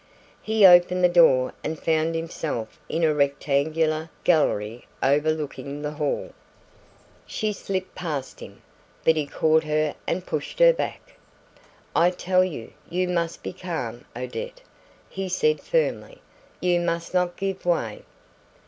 He 0.41 0.65
opened 0.65 1.03
the 1.03 1.09
door 1.09 1.53
and 1.63 1.77
found 1.79 2.15
himself 2.15 2.79
in 2.89 3.03
a 3.03 3.13
rectangular 3.13 4.09
gallery 4.23 4.87
overlooking 5.03 5.83
the 5.83 5.91
hall. 5.91 6.33
She 7.27 7.53
slipped 7.53 7.93
past 7.93 8.39
him, 8.39 8.63
but 9.05 9.15
he 9.15 9.27
caught 9.27 9.63
her 9.65 9.93
and 10.07 10.25
pushed 10.25 10.57
her 10.57 10.73
back. 10.73 11.17
"I 11.95 12.09
tell 12.09 12.43
you, 12.43 12.73
you 12.89 13.09
must 13.09 13.43
be 13.43 13.53
calm, 13.53 14.05
Odette," 14.15 14.61
he 15.07 15.29
said 15.29 15.61
firmly, 15.61 16.19
"you 16.59 16.79
must 16.79 17.13
not 17.13 17.37
give 17.37 17.63
way. 17.63 18.01